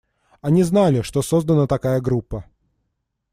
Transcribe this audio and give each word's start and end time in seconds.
Они 0.41 0.63
знали, 0.63 1.03
что 1.03 1.21
создана 1.21 1.67
такая 1.67 2.01
группа. 2.01 2.43